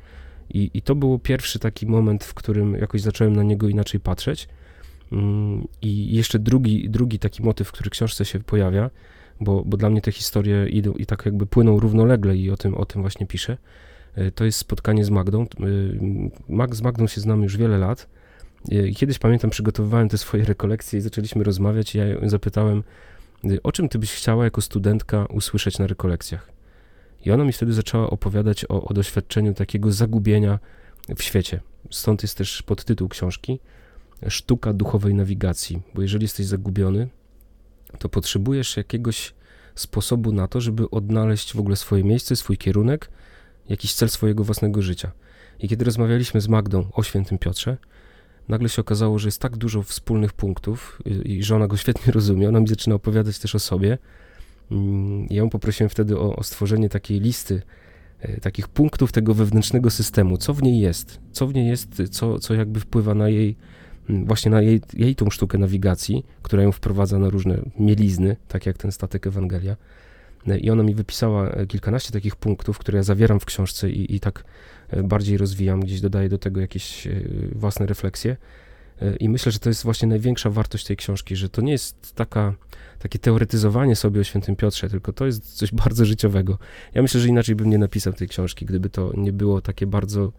I, 0.49 0.71
I 0.73 0.81
to 0.81 0.95
był 0.95 1.19
pierwszy 1.19 1.59
taki 1.59 1.87
moment, 1.87 2.23
w 2.23 2.33
którym 2.33 2.73
jakoś 2.73 3.01
zacząłem 3.01 3.35
na 3.35 3.43
niego 3.43 3.67
inaczej 3.67 3.99
patrzeć. 3.99 4.47
Mm, 5.11 5.67
I 5.81 6.15
jeszcze 6.15 6.39
drugi, 6.39 6.89
drugi 6.89 7.19
taki 7.19 7.43
motyw, 7.43 7.71
który 7.71 7.89
w 7.89 7.91
książce 7.91 8.25
się 8.25 8.39
pojawia, 8.39 8.89
bo, 9.41 9.63
bo 9.65 9.77
dla 9.77 9.89
mnie 9.89 10.01
te 10.01 10.11
historie 10.11 10.69
idą 10.69 10.91
i 10.93 11.05
tak 11.05 11.25
jakby 11.25 11.45
płyną 11.45 11.79
równolegle 11.79 12.37
i 12.37 12.51
o 12.51 12.57
tym, 12.57 12.75
o 12.75 12.85
tym 12.85 13.01
właśnie 13.01 13.27
piszę 13.27 13.57
to 14.35 14.45
jest 14.45 14.57
spotkanie 14.57 15.05
z 15.05 15.09
Magdą. 15.09 15.41
E, 15.41 16.75
z 16.75 16.81
Magdą 16.81 17.07
się 17.07 17.21
znamy 17.21 17.43
już 17.43 17.57
wiele 17.57 17.77
lat. 17.77 18.09
I 18.69 18.95
kiedyś 18.95 19.19
pamiętam, 19.19 19.49
przygotowywałem 19.49 20.09
te 20.09 20.17
swoje 20.17 20.45
rekolekcje 20.45 20.99
i 20.99 21.01
zaczęliśmy 21.01 21.43
rozmawiać. 21.43 21.95
I 21.95 21.97
ja 21.97 22.05
ją 22.05 22.29
zapytałem, 22.29 22.83
o 23.63 23.71
czym 23.71 23.89
ty 23.89 23.99
byś 23.99 24.13
chciała 24.13 24.43
jako 24.43 24.61
studentka 24.61 25.25
usłyszeć 25.25 25.79
na 25.79 25.87
rekolekcjach? 25.87 26.51
I 27.25 27.31
ona 27.31 27.43
mi 27.43 27.53
wtedy 27.53 27.73
zaczęła 27.73 28.09
opowiadać 28.09 28.65
o, 28.65 28.83
o 28.83 28.93
doświadczeniu 28.93 29.53
takiego 29.53 29.91
zagubienia 29.91 30.59
w 31.15 31.23
świecie. 31.23 31.59
Stąd 31.91 32.21
jest 32.21 32.37
też 32.37 32.61
podtytuł 32.61 33.09
książki 33.09 33.59
Sztuka 34.27 34.73
duchowej 34.73 35.13
nawigacji, 35.13 35.81
bo 35.95 36.01
jeżeli 36.01 36.23
jesteś 36.23 36.45
zagubiony, 36.45 37.07
to 37.99 38.09
potrzebujesz 38.09 38.77
jakiegoś 38.77 39.33
sposobu 39.75 40.31
na 40.31 40.47
to, 40.47 40.61
żeby 40.61 40.89
odnaleźć 40.89 41.53
w 41.53 41.59
ogóle 41.59 41.75
swoje 41.75 42.03
miejsce, 42.03 42.35
swój 42.35 42.57
kierunek, 42.57 43.09
jakiś 43.69 43.93
cel 43.93 44.09
swojego 44.09 44.43
własnego 44.43 44.81
życia. 44.81 45.11
I 45.59 45.67
kiedy 45.69 45.85
rozmawialiśmy 45.85 46.41
z 46.41 46.47
Magdą 46.47 46.87
o 46.93 47.03
świętym 47.03 47.37
Piotrze, 47.37 47.77
nagle 48.47 48.69
się 48.69 48.81
okazało, 48.81 49.19
że 49.19 49.27
jest 49.27 49.41
tak 49.41 49.57
dużo 49.57 49.83
wspólnych 49.83 50.33
punktów 50.33 51.01
i 51.25 51.43
że 51.43 51.55
ona 51.55 51.67
go 51.67 51.77
świetnie 51.77 52.13
rozumie. 52.13 52.49
Ona 52.49 52.59
mi 52.59 52.67
zaczyna 52.67 52.95
opowiadać 52.95 53.39
też 53.39 53.55
o 53.55 53.59
sobie. 53.59 53.97
Mm, 54.71 55.27
ja 55.29 55.37
ją 55.37 55.49
poprosiłem 55.49 55.89
wtedy 55.89 56.19
o, 56.19 56.35
o 56.35 56.43
stworzenie 56.43 56.89
takiej 56.89 57.19
listy 57.19 57.61
e, 58.19 58.39
takich 58.39 58.67
punktów 58.67 59.11
tego 59.11 59.33
wewnętrznego 59.33 59.89
systemu, 59.89 60.37
co 60.37 60.53
w 60.53 60.63
niej 60.63 60.79
jest, 60.79 61.19
co 61.31 61.47
w 61.47 61.53
niej 61.53 61.67
jest, 61.67 62.01
co, 62.11 62.39
co 62.39 62.53
jakby 62.53 62.79
wpływa 62.79 63.13
na 63.15 63.29
jej, 63.29 63.55
mm, 64.09 64.25
właśnie 64.25 64.51
na 64.51 64.61
jej, 64.61 64.81
jej 64.93 65.15
tą 65.15 65.29
sztukę 65.29 65.57
nawigacji, 65.57 66.25
która 66.41 66.63
ją 66.63 66.71
wprowadza 66.71 67.19
na 67.19 67.29
różne 67.29 67.59
mielizny, 67.79 68.35
tak 68.47 68.65
jak 68.65 68.77
ten 68.77 68.91
statek 68.91 69.27
Ewangelia. 69.27 69.75
E, 70.47 70.57
I 70.57 70.69
ona 70.69 70.83
mi 70.83 70.95
wypisała 70.95 71.49
e, 71.49 71.65
kilkanaście 71.65 72.11
takich 72.11 72.35
punktów, 72.35 72.77
które 72.77 72.97
ja 72.97 73.03
zawieram 73.03 73.39
w 73.39 73.45
książce 73.45 73.89
i, 73.89 74.15
i 74.15 74.19
tak 74.19 74.43
bardziej 75.03 75.37
rozwijam, 75.37 75.79
gdzieś 75.79 76.01
dodaję 76.01 76.29
do 76.29 76.37
tego 76.37 76.61
jakieś 76.61 77.07
własne 77.55 77.85
refleksje. 77.85 78.37
I 79.19 79.29
myślę, 79.29 79.51
że 79.51 79.59
to 79.59 79.69
jest 79.69 79.83
właśnie 79.83 80.07
największa 80.07 80.49
wartość 80.49 80.85
tej 80.85 80.97
książki, 80.97 81.35
że 81.35 81.49
to 81.49 81.61
nie 81.61 81.71
jest 81.71 82.15
taka, 82.15 82.53
takie 82.99 83.19
teoretyzowanie 83.19 83.95
sobie 83.95 84.21
o 84.21 84.23
świętym 84.23 84.55
Piotrze, 84.55 84.89
tylko 84.89 85.13
to 85.13 85.25
jest 85.25 85.57
coś 85.57 85.71
bardzo 85.85 86.05
życiowego. 86.05 86.57
Ja 86.93 87.01
myślę, 87.01 87.21
że 87.21 87.27
inaczej 87.27 87.55
bym 87.55 87.69
nie 87.69 87.77
napisał 87.77 88.13
tej 88.13 88.27
książki, 88.27 88.65
gdyby 88.65 88.89
to 88.89 89.11
nie 89.17 89.33
było 89.33 89.61
takie 89.61 89.87
bardzo 89.87 90.31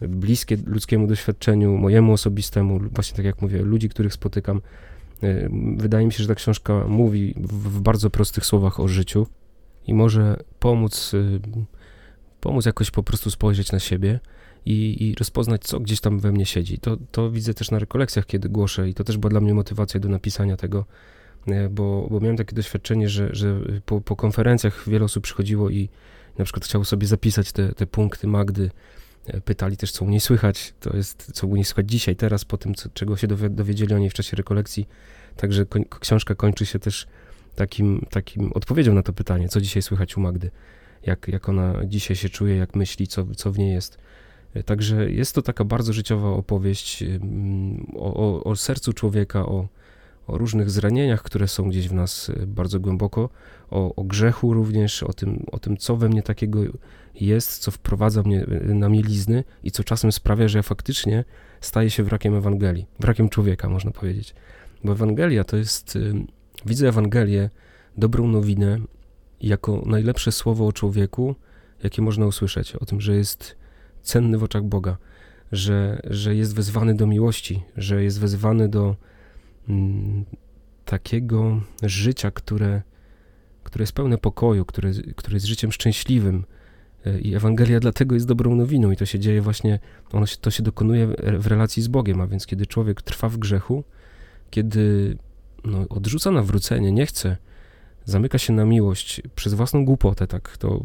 bliskie 0.00 0.56
ludzkiemu 0.66 1.06
doświadczeniu, 1.06 1.76
mojemu 1.76 2.12
osobistemu, 2.12 2.80
właśnie 2.92 3.16
tak 3.16 3.26
jak 3.26 3.42
mówię, 3.42 3.62
ludzi, 3.62 3.88
których 3.88 4.12
spotykam. 4.12 4.60
E, 5.22 5.48
wydaje 5.76 6.06
mi 6.06 6.12
się, 6.12 6.22
że 6.22 6.28
ta 6.28 6.34
książka 6.34 6.84
mówi 6.88 7.34
w, 7.36 7.80
bardzo 7.80 8.10
prostych 8.10 8.46
słowach 8.46 8.80
o 8.80 8.88
życiu 8.88 9.26
i 9.88 9.94
może 9.94 10.36
pomóc, 10.58 11.14
y, 11.14 11.40
pomóc 12.40 12.66
jakoś 12.66 12.90
po 12.90 13.02
prostu 13.02 13.30
spojrzeć 13.30 13.72
na 13.72 13.78
siebie 13.78 14.20
i, 14.66 15.08
i 15.08 15.14
rozpoznać, 15.14 15.64
co 15.64 15.80
gdzieś 15.80 16.00
tam 16.00 16.18
we 16.18 16.32
mnie 16.32 16.46
siedzi. 16.46 16.78
To, 16.78 16.96
to 17.12 17.30
widzę 17.30 17.54
też 17.54 17.70
na 17.70 17.78
rekolekcjach, 17.78 18.26
kiedy 18.26 18.48
głoszę 18.48 18.88
i 18.88 18.94
to 18.94 19.04
też 19.04 19.18
była 19.18 19.30
dla 19.30 19.40
mnie 19.40 19.54
motywacja 19.54 20.00
do 20.00 20.08
napisania 20.08 20.56
tego, 20.56 20.84
e, 21.46 21.68
bo, 21.68 22.08
bo 22.10 22.20
miałem 22.20 22.36
takie 22.36 22.56
doświadczenie, 22.56 23.08
że, 23.08 23.28
że 23.32 23.60
po, 23.86 24.00
po 24.00 24.16
konferencjach 24.16 24.88
wiele 24.88 25.04
osób 25.04 25.24
przychodziło 25.24 25.70
i 25.70 25.88
na 26.38 26.44
przykład 26.44 26.64
chciało 26.64 26.84
sobie 26.84 27.06
zapisać 27.06 27.52
te, 27.52 27.72
te 27.72 27.86
punkty 27.86 28.26
Magdy, 28.26 28.70
e, 29.26 29.40
pytali 29.40 29.76
też, 29.76 29.92
co 29.92 30.04
u 30.04 30.08
niej 30.08 30.20
słychać, 30.20 30.74
to 30.80 30.96
jest, 30.96 31.30
co 31.34 31.46
u 31.46 31.56
niej 31.56 31.64
słychać 31.64 31.90
dzisiaj, 31.90 32.16
teraz, 32.16 32.44
po 32.44 32.56
tym, 32.56 32.74
co, 32.74 32.88
czego 32.94 33.16
się 33.16 33.26
dowiedzieli 33.50 33.94
o 33.94 33.98
niej 33.98 34.10
w 34.10 34.14
czasie 34.14 34.36
rekolekcji. 34.36 34.88
Także 35.36 35.66
książka 36.00 36.34
kończy 36.34 36.66
się 36.66 36.78
też 36.78 37.06
takim, 37.58 38.06
takim 38.10 38.52
odpowiedzią 38.52 38.94
na 38.94 39.02
to 39.02 39.12
pytanie, 39.12 39.48
co 39.48 39.60
dzisiaj 39.60 39.82
słychać 39.82 40.16
u 40.16 40.20
Magdy, 40.20 40.50
jak, 41.06 41.28
jak 41.28 41.48
ona 41.48 41.74
dzisiaj 41.84 42.16
się 42.16 42.28
czuje, 42.28 42.56
jak 42.56 42.76
myśli, 42.76 43.06
co, 43.06 43.26
co 43.36 43.52
w 43.52 43.58
niej 43.58 43.72
jest. 43.72 43.98
Także 44.64 45.10
jest 45.10 45.34
to 45.34 45.42
taka 45.42 45.64
bardzo 45.64 45.92
życiowa 45.92 46.28
opowieść 46.28 47.04
o, 47.96 48.14
o, 48.14 48.44
o 48.44 48.56
sercu 48.56 48.92
człowieka, 48.92 49.46
o, 49.46 49.68
o, 50.26 50.38
różnych 50.38 50.70
zranieniach, 50.70 51.22
które 51.22 51.48
są 51.48 51.68
gdzieś 51.68 51.88
w 51.88 51.92
nas 51.92 52.28
y, 52.28 52.46
bardzo 52.46 52.80
głęboko, 52.80 53.28
o, 53.70 53.94
o, 53.94 54.04
grzechu 54.04 54.54
również, 54.54 55.02
o 55.02 55.12
tym, 55.12 55.46
o 55.52 55.58
tym, 55.58 55.76
co 55.76 55.96
we 55.96 56.08
mnie 56.08 56.22
takiego 56.22 56.60
jest, 57.14 57.58
co 57.58 57.70
wprowadza 57.70 58.22
mnie 58.22 58.42
y, 58.70 58.74
na 58.74 58.88
mielizny 58.88 59.44
i 59.62 59.70
co 59.70 59.84
czasem 59.84 60.12
sprawia, 60.12 60.48
że 60.48 60.58
ja 60.58 60.62
faktycznie 60.62 61.24
staję 61.60 61.90
się 61.90 62.02
wrakiem 62.02 62.34
Ewangelii, 62.34 62.86
wrakiem 63.00 63.28
człowieka, 63.28 63.68
można 63.68 63.90
powiedzieć. 63.90 64.34
Bo 64.84 64.92
Ewangelia 64.92 65.44
to 65.44 65.56
jest, 65.56 65.96
y, 65.96 66.14
widzę 66.66 66.88
Ewangelię, 66.88 67.50
dobrą 67.96 68.28
nowinę, 68.28 68.78
jako 69.40 69.82
najlepsze 69.86 70.32
słowo 70.32 70.66
o 70.66 70.72
człowieku, 70.72 71.34
jakie 71.82 72.02
można 72.02 72.26
usłyszeć, 72.26 72.76
o 72.76 72.84
tym, 72.84 73.00
że 73.00 73.16
jest 73.16 73.56
cenny 74.02 74.38
w 74.38 74.42
oczach 74.42 74.62
Boga, 74.62 74.96
że, 75.52 76.00
że 76.10 76.34
jest 76.34 76.54
wezwany 76.54 76.94
do 76.94 77.06
miłości, 77.06 77.62
że 77.76 78.02
jest 78.02 78.20
wezwany 78.20 78.68
do 78.68 78.96
mm, 79.68 80.24
takiego 80.84 81.60
życia, 81.82 82.30
które, 82.30 82.82
które 83.64 83.82
jest 83.82 83.92
pełne 83.92 84.18
pokoju, 84.18 84.64
które, 84.64 84.90
które 85.16 85.36
jest 85.36 85.46
życiem 85.46 85.72
szczęśliwym. 85.72 86.44
E, 87.06 87.20
I 87.20 87.34
Ewangelia 87.34 87.80
dlatego 87.80 88.14
jest 88.14 88.26
dobrą 88.26 88.54
nowiną, 88.54 88.90
i 88.90 88.96
to 88.96 89.06
się 89.06 89.18
dzieje 89.18 89.42
właśnie, 89.42 89.78
ono 90.12 90.26
się, 90.26 90.36
to 90.36 90.50
się 90.50 90.62
dokonuje 90.62 91.06
w 91.38 91.46
relacji 91.46 91.82
z 91.82 91.88
Bogiem, 91.88 92.20
a 92.20 92.26
więc 92.26 92.46
kiedy 92.46 92.66
człowiek 92.66 93.02
trwa 93.02 93.28
w 93.28 93.36
grzechu, 93.36 93.84
kiedy 94.50 95.16
no, 95.64 95.86
odrzuca 95.88 96.30
nawrócenie, 96.30 96.92
nie 96.92 97.06
chce, 97.06 97.36
zamyka 98.08 98.38
się 98.38 98.52
na 98.52 98.64
miłość 98.64 99.22
przez 99.34 99.54
własną 99.54 99.84
głupotę, 99.84 100.26
tak 100.26 100.56
to 100.56 100.80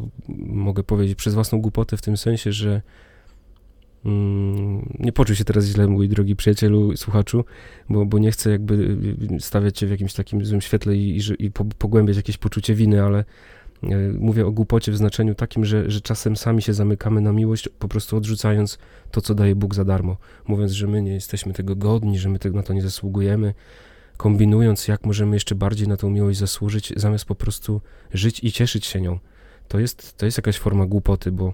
mogę 0.46 0.82
powiedzieć, 0.82 1.18
przez 1.18 1.34
własną 1.34 1.60
głupotę 1.60 1.96
w 1.96 2.02
tym 2.02 2.16
sensie, 2.16 2.52
że 2.52 2.82
mm, 4.04 4.96
nie 4.98 5.12
poczuj 5.12 5.36
się 5.36 5.44
teraz 5.44 5.64
źle, 5.64 5.86
mój 5.86 6.08
drogi 6.08 6.36
przyjacielu, 6.36 6.96
słuchaczu, 6.96 7.44
bo, 7.88 8.06
bo 8.06 8.18
nie 8.18 8.30
chcę 8.30 8.50
jakby 8.50 8.96
stawiać 9.40 9.78
cię 9.78 9.86
w 9.86 9.90
jakimś 9.90 10.14
takim 10.14 10.44
złym 10.44 10.60
świetle 10.60 10.96
i, 10.96 11.18
i, 11.18 11.44
i 11.44 11.50
pogłębiać 11.50 12.16
jakieś 12.16 12.38
poczucie 12.38 12.74
winy, 12.74 13.02
ale 13.02 13.24
e, 13.82 13.96
mówię 14.18 14.46
o 14.46 14.52
głupocie 14.52 14.92
w 14.92 14.96
znaczeniu 14.96 15.34
takim, 15.34 15.64
że, 15.64 15.90
że 15.90 16.00
czasem 16.00 16.36
sami 16.36 16.62
się 16.62 16.74
zamykamy 16.74 17.20
na 17.20 17.32
miłość, 17.32 17.68
po 17.68 17.88
prostu 17.88 18.16
odrzucając 18.16 18.78
to, 19.10 19.20
co 19.20 19.34
daje 19.34 19.54
Bóg 19.54 19.74
za 19.74 19.84
darmo, 19.84 20.16
mówiąc, 20.46 20.72
że 20.72 20.86
my 20.86 21.02
nie 21.02 21.14
jesteśmy 21.14 21.52
tego 21.52 21.76
godni, 21.76 22.18
że 22.18 22.28
my 22.28 22.38
na 22.52 22.62
to 22.62 22.72
nie 22.72 22.82
zasługujemy, 22.82 23.54
kombinując, 24.16 24.88
jak 24.88 25.06
możemy 25.06 25.36
jeszcze 25.36 25.54
bardziej 25.54 25.88
na 25.88 25.96
tą 25.96 26.10
miłość 26.10 26.38
zasłużyć, 26.38 26.92
zamiast 26.96 27.24
po 27.24 27.34
prostu 27.34 27.80
żyć 28.12 28.44
i 28.44 28.52
cieszyć 28.52 28.86
się 28.86 29.00
nią. 29.00 29.18
To 29.68 29.78
jest, 29.78 30.16
to 30.16 30.26
jest 30.26 30.38
jakaś 30.38 30.58
forma 30.58 30.86
głupoty, 30.86 31.32
bo 31.32 31.52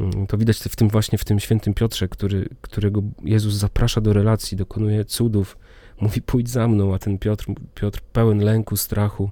mm, 0.00 0.26
to 0.26 0.38
widać 0.38 0.58
w 0.58 0.76
tym 0.76 0.88
właśnie 0.88 1.18
w 1.18 1.24
tym 1.24 1.40
świętym 1.40 1.74
Piotrze, 1.74 2.08
który, 2.08 2.48
którego 2.60 3.02
Jezus 3.24 3.54
zaprasza 3.54 4.00
do 4.00 4.12
relacji, 4.12 4.56
dokonuje 4.56 5.04
cudów, 5.04 5.58
mówi 6.00 6.22
pójdź 6.22 6.50
za 6.50 6.68
mną, 6.68 6.94
a 6.94 6.98
ten 6.98 7.18
Piotr, 7.18 7.46
Piotr 7.74 8.00
pełen 8.00 8.38
lęku, 8.38 8.76
strachu 8.76 9.30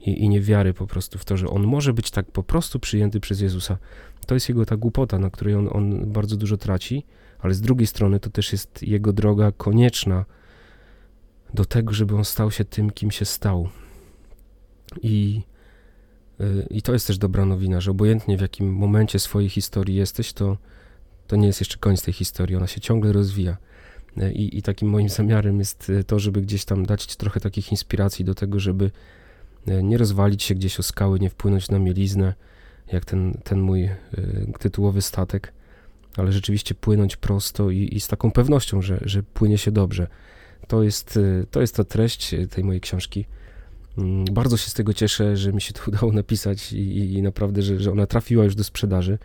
i, 0.00 0.24
i 0.24 0.28
niewiary 0.28 0.74
po 0.74 0.86
prostu 0.86 1.18
w 1.18 1.24
to, 1.24 1.36
że 1.36 1.48
on 1.48 1.62
może 1.62 1.92
być 1.92 2.10
tak 2.10 2.30
po 2.30 2.42
prostu 2.42 2.80
przyjęty 2.80 3.20
przez 3.20 3.40
Jezusa. 3.40 3.78
To 4.26 4.34
jest 4.34 4.48
jego 4.48 4.66
ta 4.66 4.76
głupota, 4.76 5.18
na 5.18 5.30
której 5.30 5.54
on, 5.54 5.68
on 5.72 6.12
bardzo 6.12 6.36
dużo 6.36 6.56
traci, 6.56 7.04
ale 7.38 7.54
z 7.54 7.60
drugiej 7.60 7.86
strony 7.86 8.20
to 8.20 8.30
też 8.30 8.52
jest 8.52 8.82
jego 8.82 9.12
droga 9.12 9.52
konieczna, 9.52 10.24
do 11.54 11.64
tego, 11.64 11.92
żeby 11.92 12.16
on 12.16 12.24
stał 12.24 12.50
się 12.50 12.64
tym, 12.64 12.90
kim 12.90 13.10
się 13.10 13.24
stał. 13.24 13.68
I, 15.02 15.42
y, 16.40 16.66
i 16.70 16.82
to 16.82 16.92
jest 16.92 17.06
też 17.06 17.18
dobra 17.18 17.44
nowina, 17.44 17.80
że 17.80 17.90
obojętnie 17.90 18.38
w 18.38 18.40
jakim 18.40 18.74
momencie 18.74 19.18
swojej 19.18 19.48
historii 19.48 19.96
jesteś, 19.96 20.32
to, 20.32 20.56
to 21.26 21.36
nie 21.36 21.46
jest 21.46 21.60
jeszcze 21.60 21.78
koniec 21.78 22.02
tej 22.02 22.14
historii, 22.14 22.56
ona 22.56 22.66
się 22.66 22.80
ciągle 22.80 23.12
rozwija. 23.12 23.56
Y, 24.18 24.32
I, 24.32 24.58
I 24.58 24.62
takim 24.62 24.88
moim 24.88 25.08
zamiarem 25.08 25.58
jest 25.58 25.90
y, 25.90 26.04
to, 26.04 26.18
żeby 26.18 26.42
gdzieś 26.42 26.64
tam 26.64 26.86
dać 26.86 27.04
ci 27.04 27.16
trochę 27.16 27.40
takich 27.40 27.70
inspiracji 27.70 28.24
do 28.24 28.34
tego, 28.34 28.60
żeby 28.60 28.90
nie 29.82 29.98
rozwalić 29.98 30.42
się 30.42 30.54
gdzieś 30.54 30.80
o 30.80 30.82
skały, 30.82 31.20
nie 31.20 31.30
wpłynąć 31.30 31.68
na 31.70 31.78
mieliznę, 31.78 32.34
jak 32.92 33.04
ten, 33.04 33.40
ten 33.44 33.60
mój 33.60 33.90
tytułowy 34.58 35.02
statek, 35.02 35.52
ale 36.16 36.32
rzeczywiście 36.32 36.74
płynąć 36.74 37.16
prosto 37.16 37.70
i, 37.70 37.88
i 37.92 38.00
z 38.00 38.08
taką 38.08 38.30
pewnością, 38.30 38.82
że, 38.82 38.98
że 39.02 39.22
płynie 39.22 39.58
się 39.58 39.70
dobrze 39.70 40.06
to 40.72 40.82
jest, 40.82 41.16
y, 41.16 41.46
to 41.50 41.60
jest 41.60 41.76
ta 41.76 41.84
treść 41.84 42.34
tej 42.50 42.64
mojej 42.64 42.80
książki. 42.80 43.24
Mm, 43.98 44.24
bardzo 44.24 44.56
się 44.56 44.70
z 44.70 44.74
tego 44.74 44.94
cieszę, 44.94 45.36
że 45.36 45.52
mi 45.52 45.60
się 45.60 45.72
to 45.72 45.80
udało 45.88 46.12
napisać 46.12 46.72
i, 46.72 47.14
i 47.14 47.22
naprawdę, 47.22 47.62
że, 47.62 47.80
że 47.80 47.92
ona 47.92 48.06
trafiła 48.06 48.44
już 48.44 48.54
do 48.54 48.64
sprzedaży. 48.64 49.18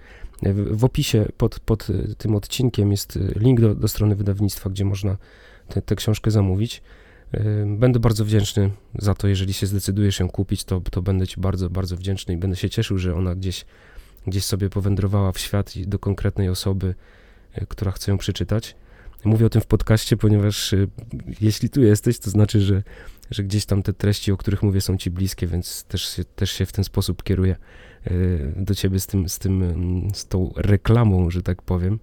W, 0.44 0.78
w 0.78 0.84
opisie 0.84 1.26
pod, 1.38 1.60
pod 1.60 1.90
y, 1.90 2.16
tym 2.18 2.36
odcinkiem 2.36 2.92
jest 2.92 3.16
y, 3.16 3.34
link 3.36 3.62
do, 3.62 3.76
do 3.76 3.88
strony 3.88 4.16
wydawnictwa, 4.16 4.70
gdzie 4.70 4.86
można 4.86 5.18
tę 5.86 5.96
książkę 5.96 6.32
zamówić. 6.32 6.82
Będę 7.66 8.00
bardzo 8.00 8.26
wdzięczny 8.26 8.72
za 9.00 9.14
to, 9.14 9.28
jeżeli 9.28 9.54
się 9.54 9.68
zdecydujesz 9.68 10.20
ją 10.20 10.30
kupić, 10.30 10.64
to, 10.64 10.82
to 10.92 11.02
będę 11.02 11.28
Ci 11.28 11.42
bardzo, 11.42 11.70
bardzo 11.70 11.98
wdzięczny 11.98 12.34
i 12.34 12.38
będę 12.38 12.58
się 12.58 12.70
cieszył, 12.70 12.98
że 12.98 13.16
ona 13.16 13.36
gdzieś, 13.36 13.66
gdzieś 14.28 14.46
sobie 14.46 14.70
powędrowała 14.70 15.32
w 15.32 15.40
świat 15.40 15.76
i 15.76 15.88
do 15.88 16.00
konkretnej 16.00 16.50
osoby, 16.50 16.96
która 17.68 17.92
chce 17.92 18.12
ją 18.12 18.18
przeczytać. 18.18 18.76
Mówię 19.26 19.46
o 19.46 19.50
tym 19.50 19.62
w 19.62 19.66
podcaście, 19.66 20.18
ponieważ 20.18 20.74
y, 20.74 20.88
jeśli 21.42 21.70
tu 21.70 21.82
jesteś, 21.82 22.20
to 22.20 22.30
znaczy, 22.30 22.62
że, 22.62 22.84
że 23.32 23.44
gdzieś 23.44 23.66
tam 23.66 23.84
te 23.84 23.94
treści, 23.94 24.32
o 24.32 24.38
których 24.38 24.64
mówię, 24.64 24.82
są 24.82 24.98
ci 24.98 25.12
bliskie, 25.12 25.48
więc 25.48 25.84
też 25.84 26.16
się, 26.16 26.24
też 26.24 26.52
się 26.52 26.66
w 26.66 26.72
ten 26.72 26.84
sposób 26.84 27.24
kieruję 27.24 27.56
y, 28.08 28.54
do 28.56 28.76
ciebie 28.76 29.00
z 29.00 29.08
tym, 29.08 29.30
z 29.30 29.40
tym, 29.40 29.64
mm, 29.64 30.08
z 30.14 30.26
tą 30.28 30.54
reklamą, 30.56 31.30
że 31.30 31.42
tak 31.42 31.62
powiem. 31.62 32.00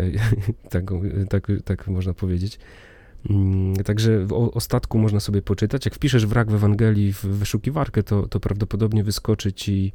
Y, 0.00 0.18
tak, 0.70 0.84
tak, 1.28 1.46
tak 1.64 1.88
można 1.88 2.14
powiedzieć. 2.14 2.58
Mm, 3.30 3.76
także 3.76 4.26
o, 4.30 4.52
o 4.52 4.60
statku 4.60 4.98
można 4.98 5.20
sobie 5.20 5.42
poczytać. 5.42 5.84
Jak 5.84 5.94
wpiszesz 5.94 6.26
wrak 6.26 6.50
w 6.50 6.54
Ewangelii 6.54 7.12
w 7.12 7.24
wyszukiwarkę, 7.24 8.02
to, 8.02 8.28
to 8.28 8.40
prawdopodobnie 8.40 9.04
wyskoczy 9.04 9.52
ci 9.52 9.92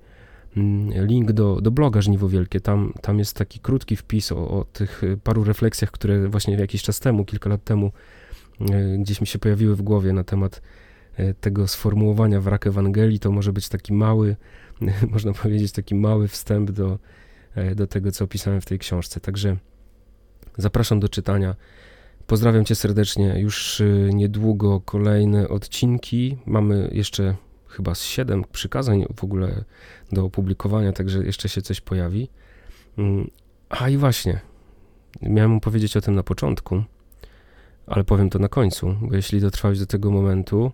link 0.96 1.31
do, 1.31 1.62
do 1.62 1.72
bloga 1.72 2.01
Żniwo 2.01 2.29
Wielkie. 2.29 2.60
Tam, 2.60 2.93
tam 3.01 3.20
jest 3.20 3.36
taki 3.36 3.60
krótki 3.60 3.96
wpis 3.96 4.31
o, 4.31 4.50
o 4.50 4.65
tych 4.65 5.01
paru 5.24 5.43
refleksjach, 5.43 5.91
które 5.91 6.27
właśnie 6.27 6.55
jakiś 6.55 6.84
czas 6.84 7.00
temu, 7.00 7.25
kilka 7.25 7.50
lat 7.50 7.63
temu, 7.63 7.91
e, 8.72 8.98
gdzieś 8.98 9.22
mi 9.22 9.27
się 9.27 9.39
pojawiły 9.39 9.75
w 9.75 9.81
głowie 9.81 10.13
na 10.13 10.24
temat 10.24 10.62
tego 11.41 11.67
sformułowania 11.67 12.41
wrak 12.41 12.67
Ewangelii, 12.67 13.20
to 13.20 13.31
może 13.31 13.53
być 13.53 13.70
taki 13.70 13.93
mały, 13.93 14.36
można 15.12 15.34
powiedzieć, 15.34 15.72
taki 15.72 15.96
mały 15.96 16.27
wstęp 16.27 16.72
do, 16.72 17.00
do 17.75 17.88
tego, 17.88 18.12
co 18.12 18.25
opisałem 18.25 18.62
w 18.62 18.65
tej 18.65 18.79
książce. 18.79 19.20
Także 19.20 19.58
zapraszam 20.58 21.00
do 21.00 21.10
czytania. 21.10 21.55
Pozdrawiam 22.27 22.65
Cię 22.65 22.75
serdecznie. 22.75 23.39
Już 23.39 23.81
niedługo 24.13 24.81
kolejne 24.81 25.50
odcinki. 25.50 26.38
Mamy 26.46 26.89
jeszcze 26.91 27.36
chyba 27.72 27.96
z 27.96 28.04
siedem 28.04 28.44
przykazań 28.51 29.06
w 29.16 29.24
ogóle 29.24 29.63
do 30.12 30.25
opublikowania, 30.25 30.94
także 30.94 31.24
jeszcze 31.25 31.50
się 31.50 31.62
coś 31.62 31.82
pojawi. 31.82 32.30
Mm, 32.98 33.30
a 33.70 33.90
i 33.90 33.98
właśnie, 33.98 34.40
miałem 35.22 35.60
powiedzieć 35.60 35.98
o 35.98 36.01
tym 36.01 36.16
na 36.16 36.24
początku, 36.24 36.84
ale 37.88 38.04
powiem 38.04 38.30
to 38.30 38.40
na 38.40 38.48
końcu, 38.48 38.96
bo 39.01 39.16
jeśli 39.16 39.42
dotrwałeś 39.42 39.80
do 39.80 39.86
tego 39.86 40.12
momentu, 40.12 40.72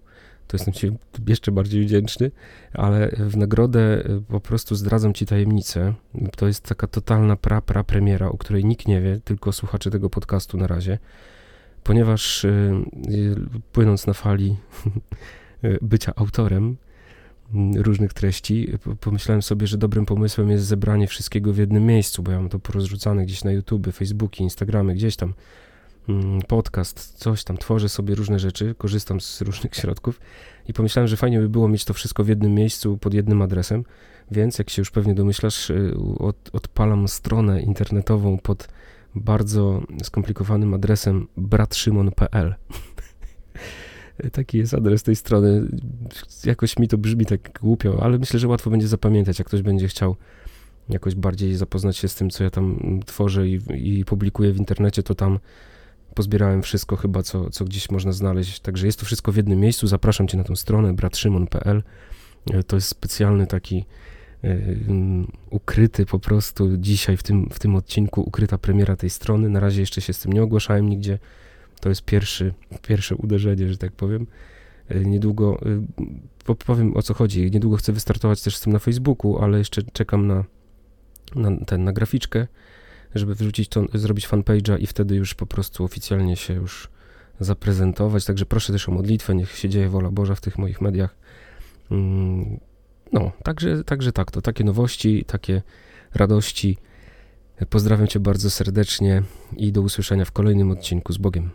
to 0.47 0.57
jestem 0.57 0.73
Ci 0.73 0.91
jeszcze 1.27 1.51
bardziej 1.51 1.85
wdzięczny, 1.85 2.31
ale 2.73 3.09
w 3.19 3.37
nagrodę 3.37 4.09
y, 4.09 4.21
po 4.21 4.39
prostu 4.39 4.75
zdradzam 4.75 5.13
Ci 5.13 5.25
tajemnicę. 5.25 5.93
To 6.35 6.47
jest 6.47 6.63
taka 6.63 6.87
totalna 6.87 7.35
pra, 7.35 7.61
pra 7.61 7.83
premiera, 7.83 8.29
o 8.29 8.37
której 8.37 8.65
nikt 8.65 8.87
nie 8.87 9.01
wie, 9.01 9.19
tylko 9.23 9.51
słuchacze 9.51 9.91
tego 9.91 10.09
podcastu 10.09 10.57
na 10.57 10.67
razie, 10.67 10.97
ponieważ 11.83 12.43
yy, 13.09 13.35
płynąc 13.71 14.07
na 14.07 14.13
fali 14.13 14.57
bycia 15.81 16.13
autorem, 16.15 16.77
różnych 17.75 18.13
treści, 18.13 18.67
pomyślałem 19.01 19.41
sobie, 19.41 19.67
że 19.67 19.77
dobrym 19.77 20.05
pomysłem 20.05 20.49
jest 20.49 20.65
zebranie 20.65 21.07
wszystkiego 21.07 21.53
w 21.53 21.57
jednym 21.57 21.85
miejscu, 21.85 22.23
bo 22.23 22.31
ja 22.31 22.39
mam 22.39 22.49
to 22.49 22.59
porozrzucane 22.59 23.25
gdzieś 23.25 23.43
na 23.43 23.51
YouTube, 23.51 23.93
Facebooki, 23.93 24.43
Instagramy, 24.43 24.95
gdzieś 24.95 25.15
tam 25.15 25.33
mm, 26.09 26.41
podcast, 26.41 27.13
coś 27.17 27.43
tam, 27.43 27.57
tworzę 27.57 27.89
sobie 27.89 28.15
różne 28.15 28.39
rzeczy, 28.39 28.75
korzystam 28.77 29.21
z 29.21 29.41
różnych 29.41 29.75
środków 29.81 30.19
i 30.67 30.73
pomyślałem, 30.73 31.07
że 31.07 31.17
fajnie 31.17 31.39
by 31.39 31.49
było 31.49 31.67
mieć 31.67 31.85
to 31.85 31.93
wszystko 31.93 32.23
w 32.23 32.27
jednym 32.27 32.53
miejscu, 32.53 32.97
pod 32.97 33.13
jednym 33.13 33.41
adresem, 33.41 33.83
więc 34.31 34.59
jak 34.59 34.69
się 34.69 34.81
już 34.81 34.91
pewnie 34.91 35.15
domyślasz, 35.15 35.69
y, 35.69 35.93
od, 36.19 36.49
odpalam 36.53 37.07
stronę 37.07 37.61
internetową 37.61 38.37
pod 38.37 38.67
bardzo 39.15 39.81
skomplikowanym 40.03 40.73
adresem 40.73 41.27
bratszymon.pl 41.37 42.55
Taki 44.31 44.57
jest 44.57 44.73
adres 44.73 45.03
tej 45.03 45.15
strony. 45.15 45.67
Jakoś 46.45 46.79
mi 46.79 46.87
to 46.87 46.97
brzmi 46.97 47.25
tak 47.25 47.59
głupio, 47.59 48.03
ale 48.03 48.17
myślę, 48.17 48.39
że 48.39 48.47
łatwo 48.47 48.69
będzie 48.69 48.87
zapamiętać, 48.87 49.39
jak 49.39 49.47
ktoś 49.47 49.61
będzie 49.61 49.87
chciał 49.87 50.15
jakoś 50.89 51.15
bardziej 51.15 51.55
zapoznać 51.55 51.97
się 51.97 52.07
z 52.07 52.15
tym, 52.15 52.29
co 52.29 52.43
ja 52.43 52.49
tam 52.49 52.99
tworzę 53.05 53.47
i, 53.47 53.59
i 53.75 54.05
publikuję 54.05 54.51
w 54.51 54.57
internecie, 54.57 55.03
to 55.03 55.15
tam 55.15 55.39
pozbierałem 56.13 56.61
wszystko 56.61 56.95
chyba, 56.95 57.23
co, 57.23 57.49
co 57.49 57.65
gdzieś 57.65 57.91
można 57.91 58.11
znaleźć. 58.11 58.59
Także 58.59 58.85
jest 58.85 58.99
to 58.99 59.05
wszystko 59.05 59.31
w 59.31 59.35
jednym 59.35 59.59
miejscu. 59.59 59.87
Zapraszam 59.87 60.27
cię 60.27 60.37
na 60.37 60.43
tą 60.43 60.55
stronę 60.55 60.93
bratszymon.pl. 60.93 61.83
To 62.67 62.75
jest 62.75 62.87
specjalny 62.87 63.47
taki 63.47 63.85
y, 64.43 64.77
ukryty 65.49 66.05
po 66.05 66.19
prostu 66.19 66.77
dzisiaj 66.77 67.17
w 67.17 67.23
tym, 67.23 67.49
w 67.51 67.59
tym 67.59 67.75
odcinku, 67.75 68.21
ukryta 68.21 68.57
premiera 68.57 68.95
tej 68.95 69.09
strony. 69.09 69.49
Na 69.49 69.59
razie 69.59 69.79
jeszcze 69.79 70.01
się 70.01 70.13
z 70.13 70.19
tym 70.19 70.33
nie 70.33 70.43
ogłaszałem 70.43 70.89
nigdzie. 70.89 71.19
To 71.79 71.89
jest 71.89 72.01
pierwszy, 72.01 72.53
pierwsze 72.81 73.15
uderzenie, 73.15 73.67
że 73.69 73.77
tak 73.77 73.91
powiem. 73.91 74.27
E, 74.89 74.99
niedługo, 74.99 75.59
e, 76.47 76.55
powiem 76.55 76.97
o 76.97 77.01
co 77.01 77.13
chodzi, 77.13 77.51
niedługo 77.51 77.77
chcę 77.77 77.93
wystartować 77.93 78.41
też 78.41 78.57
z 78.57 78.61
tym 78.61 78.73
na 78.73 78.79
Facebooku, 78.79 79.37
ale 79.37 79.57
jeszcze 79.57 79.83
czekam 79.83 80.27
na, 80.27 80.43
na, 81.35 81.65
ten, 81.65 81.83
na 81.83 81.93
graficzkę, 81.93 82.47
żeby 83.15 83.35
wrzucić 83.35 83.69
to, 83.69 83.85
zrobić 83.93 84.27
fanpage'a 84.27 84.79
i 84.79 84.87
wtedy 84.87 85.15
już 85.15 85.33
po 85.33 85.45
prostu 85.45 85.83
oficjalnie 85.83 86.35
się 86.35 86.53
już 86.53 86.89
zaprezentować. 87.39 88.25
Także 88.25 88.45
proszę 88.45 88.73
też 88.73 88.89
o 88.89 88.91
modlitwę, 88.91 89.35
niech 89.35 89.51
się 89.57 89.69
dzieje 89.69 89.89
wola 89.89 90.11
Boża 90.11 90.35
w 90.35 90.41
tych 90.41 90.57
moich 90.57 90.81
mediach. 90.81 91.15
Mm, 91.91 92.59
no, 93.13 93.31
także, 93.43 93.83
także 93.83 94.11
tak, 94.11 94.31
to 94.31 94.41
takie 94.41 94.63
nowości, 94.63 95.25
takie 95.27 95.61
radości. 96.13 96.77
Pozdrawiam 97.69 98.07
Cię 98.07 98.19
bardzo 98.19 98.49
serdecznie 98.49 99.23
i 99.57 99.71
do 99.71 99.81
usłyszenia 99.81 100.25
w 100.25 100.31
kolejnym 100.31 100.71
odcinku 100.71 101.13
z 101.13 101.17
Bogiem. 101.17 101.49